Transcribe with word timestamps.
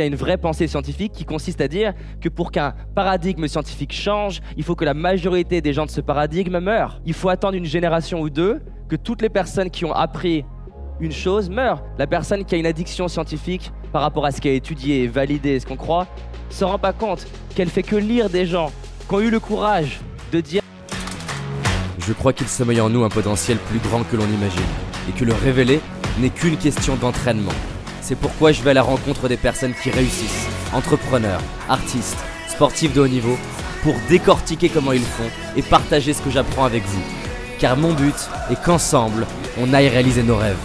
Il 0.00 0.04
y 0.04 0.06
a 0.06 0.06
une 0.06 0.16
vraie 0.16 0.38
pensée 0.38 0.66
scientifique 0.66 1.12
qui 1.12 1.26
consiste 1.26 1.60
à 1.60 1.68
dire 1.68 1.92
que 2.22 2.30
pour 2.30 2.52
qu'un 2.52 2.72
paradigme 2.94 3.46
scientifique 3.46 3.92
change, 3.92 4.40
il 4.56 4.64
faut 4.64 4.74
que 4.74 4.86
la 4.86 4.94
majorité 4.94 5.60
des 5.60 5.74
gens 5.74 5.84
de 5.84 5.90
ce 5.90 6.00
paradigme 6.00 6.58
meurent. 6.58 7.02
Il 7.04 7.12
faut 7.12 7.28
attendre 7.28 7.54
une 7.54 7.66
génération 7.66 8.22
ou 8.22 8.30
deux 8.30 8.62
que 8.88 8.96
toutes 8.96 9.20
les 9.20 9.28
personnes 9.28 9.68
qui 9.68 9.84
ont 9.84 9.92
appris 9.92 10.46
une 11.00 11.12
chose 11.12 11.50
meurent. 11.50 11.84
La 11.98 12.06
personne 12.06 12.46
qui 12.46 12.54
a 12.54 12.58
une 12.58 12.64
addiction 12.64 13.08
scientifique 13.08 13.72
par 13.92 14.00
rapport 14.00 14.24
à 14.24 14.30
ce 14.30 14.40
qui 14.40 14.48
a 14.48 14.52
étudié 14.52 15.06
validé, 15.06 15.60
ce 15.60 15.66
qu'on 15.66 15.76
croit, 15.76 16.06
se 16.48 16.64
rend 16.64 16.78
pas 16.78 16.94
compte 16.94 17.26
qu'elle 17.54 17.68
fait 17.68 17.82
que 17.82 17.96
lire 17.96 18.30
des 18.30 18.46
gens 18.46 18.72
qui 19.06 19.14
ont 19.14 19.20
eu 19.20 19.28
le 19.28 19.38
courage 19.38 20.00
de 20.32 20.40
dire 20.40 20.62
Je 21.98 22.14
crois 22.14 22.32
qu'il 22.32 22.48
sommeille 22.48 22.80
en 22.80 22.88
nous 22.88 23.04
un 23.04 23.10
potentiel 23.10 23.58
plus 23.58 23.80
grand 23.80 24.02
que 24.04 24.16
l'on 24.16 24.24
imagine, 24.24 24.62
et 25.10 25.12
que 25.12 25.26
le 25.26 25.34
révéler 25.34 25.78
n'est 26.18 26.30
qu'une 26.30 26.56
question 26.56 26.96
d'entraînement. 26.96 27.52
C'est 28.00 28.16
pourquoi 28.16 28.52
je 28.52 28.62
vais 28.62 28.70
à 28.70 28.74
la 28.74 28.82
rencontre 28.82 29.28
des 29.28 29.36
personnes 29.36 29.74
qui 29.74 29.90
réussissent, 29.90 30.48
entrepreneurs, 30.74 31.40
artistes, 31.68 32.18
sportifs 32.48 32.92
de 32.92 33.00
haut 33.00 33.08
niveau, 33.08 33.36
pour 33.82 33.94
décortiquer 34.08 34.68
comment 34.68 34.92
ils 34.92 35.00
font 35.00 35.30
et 35.56 35.62
partager 35.62 36.12
ce 36.12 36.22
que 36.22 36.30
j'apprends 36.30 36.64
avec 36.64 36.82
vous. 36.84 37.02
Car 37.58 37.76
mon 37.76 37.92
but 37.92 38.14
est 38.50 38.62
qu'ensemble, 38.62 39.26
on 39.60 39.72
aille 39.72 39.88
réaliser 39.88 40.22
nos 40.22 40.36
rêves. 40.36 40.58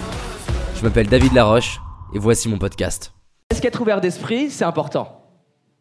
Je 0.76 0.84
m'appelle 0.84 1.08
David 1.08 1.34
Laroche, 1.34 1.80
et 2.14 2.20
voici 2.20 2.50
mon 2.50 2.58
podcast. 2.58 3.14
est-ce 3.50 3.62
qu'être 3.62 3.82
ouvert 3.82 4.02
d'esprit, 4.02 4.50
c'est 4.50 4.66
important? 4.66 5.22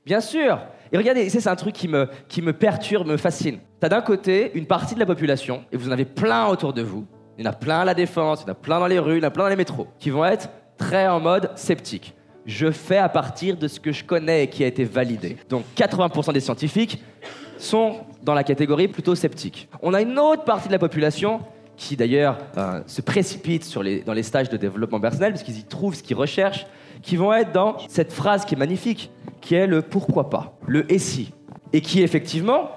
Bien 0.05 0.21
sûr 0.21 0.59
Et 0.93 0.99
regardez, 0.99 1.29
c'est 1.31 1.47
un 1.49 1.57
truc 1.57 1.75
qui 1.75 1.89
me, 1.89 2.09
qui 2.29 2.43
me 2.43 2.53
perturbe, 2.53 3.07
me 3.07 3.17
fascine. 3.17 3.59
T'as 3.81 3.89
d'un 3.89 4.03
côté 4.03 4.51
une 4.55 4.67
partie 4.67 4.95
de 4.95 5.01
la 5.01 5.07
population, 5.07 5.65
et 5.73 5.77
vous 5.77 5.89
en 5.89 5.93
avez 5.93 6.05
plein 6.05 6.47
autour 6.47 6.73
de 6.73 6.83
vous, 6.83 7.07
il 7.39 7.45
y 7.45 7.49
en 7.49 7.51
a 7.51 7.55
plein 7.55 7.81
à 7.81 7.85
la 7.85 7.95
défense, 7.95 8.43
il 8.43 8.47
y 8.47 8.51
en 8.51 8.53
a 8.53 8.57
plein 8.57 8.79
dans 8.79 8.87
les 8.87 8.99
rues, 8.99 9.17
il 9.17 9.23
y 9.23 9.25
en 9.25 9.29
a 9.29 9.31
plein 9.31 9.45
dans 9.45 9.51
les 9.51 9.57
métros, 9.57 9.89
qui 9.99 10.11
vont 10.11 10.25
être 10.25 10.49
très 10.77 11.07
en 11.07 11.21
mode 11.21 11.51
sceptique. 11.57 12.15
Je 12.47 12.71
fais 12.71 12.99
à 12.99 13.09
partir 13.09 13.57
de 13.57 13.69
ce 13.69 13.81
que 13.81 13.93
je 13.93 14.05
connais 14.05 14.45
et 14.45 14.47
qui 14.49 14.65
a 14.65 14.67
été 14.67 14.85
validé. 14.85 15.37
Donc 15.49 15.65
80% 15.77 16.33
des 16.33 16.41
scientifiques 16.41 17.03
sont 17.59 18.01
dans 18.23 18.35
la 18.35 18.45
catégorie 18.45 18.89
plutôt 18.89 19.15
sceptique. 19.15 19.69
On 19.83 19.95
a 19.95 20.03
une 20.03 20.19
autre 20.19 20.45
partie 20.45 20.69
de 20.69 20.73
la 20.73 20.79
population 20.79 21.41
qui 21.77 21.97
d'ailleurs 21.97 22.39
euh, 22.57 22.83
se 22.87 23.01
précipite 23.01 23.65
sur 23.65 23.83
les, 23.83 24.01
dans 24.01 24.13
les 24.13 24.23
stages 24.23 24.49
de 24.49 24.57
développement 24.57 25.01
personnel 25.01 25.33
parce 25.33 25.43
qu'ils 25.43 25.59
y 25.59 25.65
trouvent 25.65 25.95
ce 25.95 26.03
qu'ils 26.03 26.17
recherchent, 26.17 26.67
qui 27.03 27.17
vont 27.17 27.33
être 27.33 27.53
dans 27.53 27.77
cette 27.89 28.13
phrase 28.13 28.45
qui 28.45 28.55
est 28.55 28.59
magnifique, 28.59 29.11
qui 29.41 29.55
est 29.55 29.67
le 29.67 29.83
pourquoi 29.83 30.31
pas, 30.31 30.57
le 30.67 30.91
et 30.93 30.99
si, 30.99 31.33
et 31.73 31.81
qui 31.81 32.03
effectivement 32.03 32.71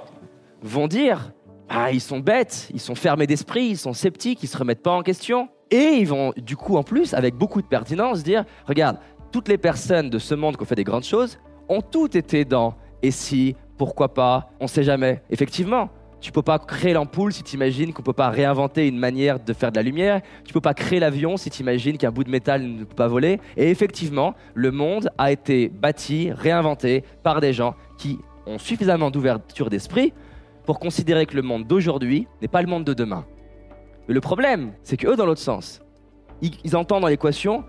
vont 0.62 0.88
dire 0.88 1.32
ah, 1.70 1.92
ils 1.92 2.02
sont 2.02 2.20
bêtes, 2.20 2.70
ils 2.74 2.80
sont 2.80 2.96
fermés 2.96 3.28
d'esprit, 3.28 3.66
ils 3.66 3.78
sont 3.78 3.94
sceptiques, 3.94 4.42
ils 4.42 4.48
se 4.48 4.58
remettent 4.58 4.82
pas 4.82 4.92
en 4.92 5.04
question. 5.04 5.50
Et 5.72 5.98
ils 6.00 6.08
vont, 6.08 6.34
du 6.38 6.56
coup, 6.56 6.78
en 6.78 6.84
plus, 6.84 7.14
avec 7.14 7.36
beaucoup 7.36 7.62
de 7.62 7.68
pertinence, 7.68 8.24
dire 8.24 8.46
Regarde, 8.68 8.98
toutes 9.32 9.50
les 9.50 9.58
personnes 9.58 10.10
de 10.10 10.20
ce 10.20 10.36
monde 10.36 10.56
qui 10.56 10.64
ont 10.64 10.66
fait 10.66 10.76
des 10.76 10.84
grandes 10.84 11.04
choses 11.04 11.38
ont 11.68 11.82
toutes 11.82 12.16
été 12.16 12.46
dans 12.46 12.76
et 13.04 13.12
si, 13.12 13.56
pourquoi 13.78 14.14
pas, 14.14 14.50
on 14.60 14.68
sait 14.68 14.84
jamais. 14.84 15.22
Effectivement, 15.30 15.90
tu 16.20 16.32
peux 16.32 16.42
pas 16.42 16.58
créer 16.58 16.94
l'ampoule 16.94 17.32
si 17.32 17.44
tu 17.44 17.56
imagines 17.56 17.94
qu'on 17.94 18.02
peut 18.02 18.14
pas 18.14 18.30
réinventer 18.30 18.88
une 18.88 18.98
manière 18.98 19.40
de 19.40 19.54
faire 19.54 19.72
de 19.72 19.76
la 19.76 19.84
lumière. 19.84 20.22
Tu 20.46 20.54
peux 20.54 20.62
pas 20.62 20.74
créer 20.74 21.00
l'avion 21.00 21.38
si 21.38 21.50
tu 21.50 21.62
imagines 21.62 21.98
qu'un 21.98 22.12
bout 22.12 22.24
de 22.24 22.32
métal 22.32 22.64
ne 22.64 22.84
peut 22.84 22.96
pas 22.96 23.08
voler. 23.08 23.40
Et 23.56 23.70
effectivement, 23.70 24.34
le 24.56 24.72
monde 24.72 25.10
a 25.18 25.32
été 25.32 25.70
bâti, 25.70 26.32
réinventé 26.32 27.04
par 27.22 27.40
des 27.40 27.54
gens 27.54 27.76
qui 27.98 28.20
ont 28.48 28.58
suffisamment 28.58 29.12
d'ouverture 29.12 29.70
d'esprit 29.70 30.14
pour 30.66 30.80
considérer 30.80 31.26
que 31.26 31.36
le 31.36 31.44
monde 31.44 31.68
d'aujourd'hui 31.68 32.28
n'est 32.42 32.48
pas 32.48 32.62
le 32.62 32.68
monde 32.68 32.84
de 32.84 32.94
demain. 32.94 33.26
Mais 34.08 34.14
le 34.14 34.22
problème, 34.22 34.74
c'est 34.84 34.98
que 34.98 35.08
eux, 35.08 35.16
dans 35.16 35.26
l'autre 35.26 35.42
sens, 35.42 35.82
ils, 36.42 36.76
entendent 36.76 37.02
dans 37.02 37.08
l'équation 37.08 37.64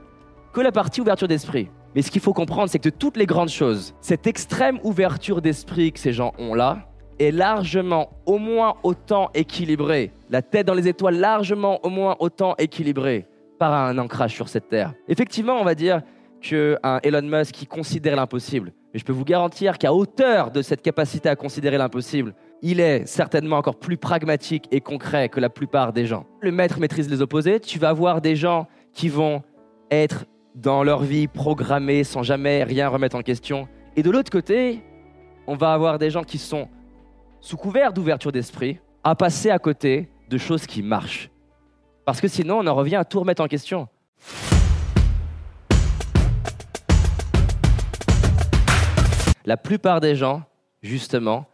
que 0.53 0.61
la 0.61 0.73
partie 0.73 1.01
ouverture 1.01 1.29
d'esprit. 1.29 1.69
Mais 1.95 2.03
ce 2.03 2.11
qu'il 2.11 2.21
faut 2.21 2.33
comprendre, 2.33 2.69
c'est 2.69 2.79
que 2.79 2.89
toutes 2.89 3.17
les 3.17 3.27
grandes 3.27 3.49
choses, 3.49 3.95
cette 4.01 4.27
extrême 4.27 4.79
ouverture 4.85 5.41
d'esprit 5.41 5.93
que 5.93 5.99
ces 5.99 6.13
gens 6.13 6.33
ont 6.39 6.55
là 6.55 6.89
est 7.19 7.33
largement 7.33 8.11
au 8.27 8.39
moins 8.39 8.75
autant 8.83 9.31
équilibrée, 9.35 10.13
la 10.31 10.43
tête 10.43 10.67
dans 10.67 10.75
les 10.75 10.87
étoiles 10.87 11.17
largement 11.17 11.85
au 11.85 11.89
moins 11.89 12.17
autant 12.21 12.55
équilibrée 12.59 13.27
par 13.59 13.73
un 13.73 13.99
ancrage 13.99 14.35
sur 14.35 14.49
cette 14.49 14.69
terre. 14.69 14.95
Effectivement, 15.09 15.61
on 15.61 15.65
va 15.65 15.75
dire 15.75 16.03
qu'un 16.41 17.01
Elon 17.03 17.23
Musk 17.23 17.55
qui 17.55 17.67
considère 17.67 18.15
l'impossible, 18.15 18.73
mais 18.93 19.01
je 19.01 19.05
peux 19.05 19.13
vous 19.13 19.25
garantir 19.25 19.79
qu'à 19.79 19.93
hauteur 19.93 20.53
de 20.53 20.63
cette 20.63 20.83
capacité 20.83 21.29
à 21.29 21.35
considérer 21.35 21.79
l'impossible, 21.79 22.35
il 22.63 22.81
est 22.81 23.07
certainement 23.07 23.59
encore 23.59 23.77
plus 23.77 23.97
pragmatique 23.97 24.67
et 24.71 24.81
concret 24.81 25.29
que 25.29 25.41
la 25.41 25.49
plupart 25.49 25.93
des 25.93 26.07
gens. 26.07 26.27
Le 26.41 26.51
maître 26.51 26.81
maîtrise 26.81 27.09
les 27.09 27.23
opposés. 27.23 27.61
Tu 27.61 27.79
vas 27.79 27.91
avoir 27.91 28.21
des 28.21 28.37
gens 28.37 28.67
qui 28.93 29.09
vont 29.09 29.43
être 29.91 30.25
dans 30.55 30.83
leur 30.83 31.03
vie 31.03 31.29
programmés 31.29 32.05
sans 32.05 32.23
jamais 32.23 32.65
rien 32.65 32.89
remettre 32.89 33.17
en 33.17 33.23
question. 33.23 33.69
Et 33.97 34.03
de 34.03 34.11
l'autre 34.11 34.31
côté, 34.31 34.83
on 35.47 35.55
va 35.55 35.73
avoir 35.73 35.99
des 35.99 36.11
gens 36.11 36.25
qui 36.25 36.39
sont 36.39 36.69
sous 37.41 37.57
couvert 37.57 37.93
d'ouverture 37.93 38.33
d'esprit 38.33 38.81
à 39.05 39.15
passer 39.15 39.51
à 39.51 39.59
côté 39.59 40.09
de 40.29 40.39
choses 40.39 40.67
qui 40.67 40.83
marchent. 40.83 41.31
Parce 42.05 42.21
que 42.21 42.29
sinon, 42.29 42.59
on 42.59 42.67
en 42.67 42.75
revient 42.75 42.97
à 42.97 43.05
tout 43.05 43.21
remettre 43.21 43.43
en 43.43 43.47
question. 43.47 43.87
La 49.45 49.57
plupart 49.57 50.01
des 50.01 50.17
gens, 50.17 50.43
justement, 50.83 51.47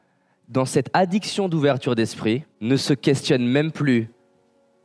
dans 0.49 0.65
cette 0.65 0.91
addiction 0.93 1.49
d'ouverture 1.49 1.94
d'esprit, 1.94 2.44
ne 2.60 2.77
se 2.77 2.93
questionnent 2.93 3.47
même 3.47 3.72
plus 3.72 4.10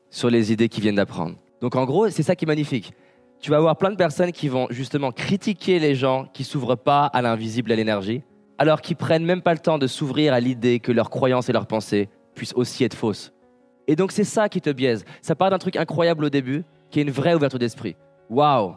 sur 0.09 0.29
les 0.29 0.51
idées 0.51 0.69
qu'ils 0.69 0.83
viennent 0.83 0.95
d'apprendre. 0.95 1.35
Donc 1.61 1.75
en 1.75 1.85
gros, 1.85 2.09
c'est 2.09 2.23
ça 2.23 2.35
qui 2.35 2.45
est 2.45 2.47
magnifique. 2.47 2.93
Tu 3.41 3.51
vas 3.51 3.57
avoir 3.57 3.77
plein 3.77 3.91
de 3.91 3.95
personnes 3.95 4.31
qui 4.31 4.49
vont 4.49 4.67
justement 4.69 5.11
critiquer 5.11 5.79
les 5.79 5.95
gens 5.95 6.25
qui 6.33 6.43
s'ouvrent 6.43 6.75
pas 6.75 7.05
à 7.05 7.21
l'invisible, 7.21 7.71
à 7.71 7.75
l'énergie, 7.75 8.23
alors 8.57 8.81
qu'ils 8.81 8.97
prennent 8.97 9.25
même 9.25 9.41
pas 9.41 9.53
le 9.53 9.59
temps 9.59 9.77
de 9.77 9.87
s'ouvrir 9.87 10.33
à 10.33 10.39
l'idée 10.39 10.79
que 10.79 10.91
leurs 10.91 11.09
croyances 11.09 11.49
et 11.49 11.53
leurs 11.53 11.67
pensées 11.67 12.09
puissent 12.35 12.55
aussi 12.55 12.83
être 12.83 12.95
fausses. 12.95 13.33
Et 13.87 13.95
donc 13.95 14.11
c'est 14.11 14.23
ça 14.23 14.49
qui 14.49 14.61
te 14.61 14.69
biaise. 14.69 15.05
Ça 15.21 15.35
part 15.35 15.49
d'un 15.49 15.57
truc 15.57 15.75
incroyable 15.75 16.25
au 16.25 16.29
début, 16.29 16.63
qui 16.89 16.99
est 16.99 17.03
une 17.03 17.11
vraie 17.11 17.33
ouverture 17.33 17.59
d'esprit. 17.59 17.95
Waouh 18.29 18.75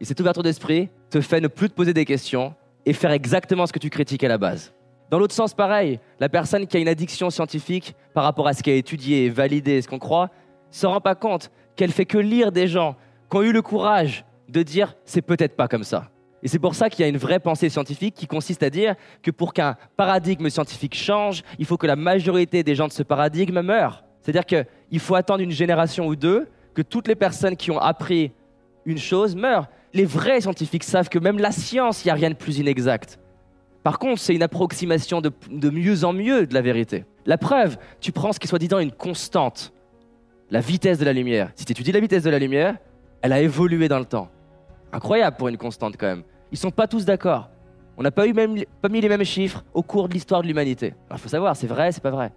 Et 0.00 0.04
cette 0.04 0.20
ouverture 0.20 0.42
d'esprit 0.42 0.88
te 1.10 1.20
fait 1.20 1.40
ne 1.40 1.48
plus 1.48 1.68
te 1.68 1.74
poser 1.74 1.94
des 1.94 2.04
questions 2.04 2.54
et 2.86 2.92
faire 2.92 3.10
exactement 3.12 3.66
ce 3.66 3.72
que 3.72 3.78
tu 3.78 3.90
critiques 3.90 4.24
à 4.24 4.28
la 4.28 4.38
base. 4.38 4.72
Dans 5.10 5.18
l'autre 5.18 5.34
sens, 5.34 5.54
pareil, 5.54 5.98
la 6.20 6.28
personne 6.28 6.68
qui 6.68 6.76
a 6.76 6.80
une 6.80 6.88
addiction 6.88 7.30
scientifique 7.30 7.96
par 8.14 8.22
rapport 8.22 8.46
à 8.46 8.54
ce 8.54 8.62
qui 8.62 8.70
a 8.70 8.74
étudié 8.74 9.28
validé 9.28 9.82
ce 9.82 9.88
qu'on 9.88 9.98
croit, 9.98 10.30
se 10.70 10.86
rend 10.86 11.00
pas 11.00 11.16
compte 11.16 11.50
qu'elle 11.74 11.90
fait 11.90 12.06
que 12.06 12.16
lire 12.16 12.52
des 12.52 12.68
gens 12.68 12.94
qui 13.28 13.36
ont 13.36 13.42
eu 13.42 13.52
le 13.52 13.60
courage 13.60 14.24
de 14.48 14.62
dire 14.62 14.94
c'est 15.04 15.20
peut-être 15.22 15.56
pas 15.56 15.66
comme 15.66 15.82
ça. 15.82 16.10
Et 16.44 16.48
c'est 16.48 16.60
pour 16.60 16.76
ça 16.76 16.88
qu'il 16.88 17.00
y 17.00 17.04
a 17.04 17.08
une 17.08 17.16
vraie 17.16 17.40
pensée 17.40 17.68
scientifique 17.68 18.14
qui 18.14 18.28
consiste 18.28 18.62
à 18.62 18.70
dire 18.70 18.94
que 19.20 19.32
pour 19.32 19.52
qu'un 19.52 19.76
paradigme 19.96 20.48
scientifique 20.48 20.94
change, 20.94 21.42
il 21.58 21.66
faut 21.66 21.76
que 21.76 21.88
la 21.88 21.96
majorité 21.96 22.62
des 22.62 22.76
gens 22.76 22.86
de 22.86 22.92
ce 22.92 23.02
paradigme 23.02 23.62
meurent. 23.62 24.04
C'est-à-dire 24.22 24.46
qu'il 24.46 25.00
faut 25.00 25.16
attendre 25.16 25.42
une 25.42 25.50
génération 25.50 26.06
ou 26.06 26.14
deux 26.14 26.48
que 26.72 26.82
toutes 26.82 27.08
les 27.08 27.16
personnes 27.16 27.56
qui 27.56 27.72
ont 27.72 27.80
appris 27.80 28.32
une 28.86 28.98
chose 28.98 29.34
meurent. 29.34 29.66
Les 29.92 30.04
vrais 30.04 30.40
scientifiques 30.40 30.84
savent 30.84 31.08
que 31.08 31.18
même 31.18 31.38
la 31.38 31.50
science, 31.50 32.04
il 32.04 32.08
n'y 32.08 32.12
a 32.12 32.14
rien 32.14 32.30
de 32.30 32.34
plus 32.34 32.58
inexact. 32.58 33.18
Par 33.82 33.98
contre, 33.98 34.20
c'est 34.20 34.34
une 34.34 34.42
approximation 34.42 35.20
de, 35.20 35.70
mieux 35.70 36.04
en 36.04 36.12
mieux 36.12 36.46
de 36.46 36.54
la 36.54 36.60
vérité. 36.60 37.04
La 37.24 37.38
preuve, 37.38 37.78
tu 38.00 38.12
prends 38.12 38.32
ce 38.32 38.40
qui 38.40 38.46
soit 38.46 38.58
dit 38.58 38.68
dans 38.68 38.78
une 38.78 38.92
constante, 38.92 39.72
la 40.50 40.60
vitesse 40.60 40.98
de 40.98 41.04
la 41.04 41.12
lumière. 41.12 41.50
Si 41.54 41.64
tu 41.64 41.72
étudies 41.72 41.92
la 41.92 42.00
vitesse 42.00 42.22
de 42.22 42.30
la 42.30 42.38
lumière, 42.38 42.76
elle 43.22 43.32
a 43.32 43.40
évolué 43.40 43.88
dans 43.88 43.98
le 43.98 44.04
temps. 44.04 44.28
Incroyable 44.92 45.36
pour 45.36 45.48
une 45.48 45.56
constante 45.56 45.96
quand 45.98 46.06
même. 46.06 46.24
Ils 46.52 46.58
sont 46.58 46.70
pas 46.70 46.86
tous 46.86 47.04
d'accord. 47.04 47.48
On 47.96 48.02
n'a 48.02 48.10
pas, 48.10 48.26
même, 48.26 48.64
pas 48.80 48.88
mis 48.88 49.00
les 49.00 49.08
mêmes 49.08 49.24
chiffres 49.24 49.64
au 49.72 49.82
cours 49.82 50.08
de 50.08 50.14
l'histoire 50.14 50.42
de 50.42 50.46
l'humanité. 50.46 50.94
Il 51.10 51.18
faut 51.18 51.28
savoir, 51.28 51.56
c'est 51.56 51.66
vrai, 51.66 51.92
c'est 51.92 52.02
pas 52.02 52.10
vrai. 52.10 52.32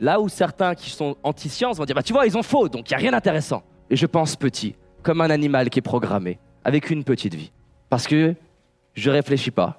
Là 0.00 0.20
où 0.20 0.28
certains 0.28 0.74
qui 0.74 0.90
sont 0.90 1.16
anti-science 1.22 1.78
vont 1.78 1.84
dire, 1.84 1.96
bah 1.96 2.02
tu 2.02 2.12
vois, 2.12 2.26
ils 2.26 2.36
ont 2.36 2.42
faux, 2.42 2.68
donc 2.68 2.90
il 2.90 2.92
n'y 2.92 2.96
a 2.96 2.98
rien 2.98 3.12
d'intéressant. 3.12 3.62
Et 3.88 3.96
je 3.96 4.06
pense 4.06 4.36
petit, 4.36 4.76
comme 5.02 5.20
un 5.20 5.30
animal 5.30 5.70
qui 5.70 5.78
est 5.78 5.82
programmé, 5.82 6.38
avec 6.64 6.90
une 6.90 7.04
petite 7.04 7.34
vie. 7.34 7.52
Parce 7.88 8.06
que 8.06 8.34
je 8.94 9.10
réfléchis 9.10 9.50
pas, 9.50 9.78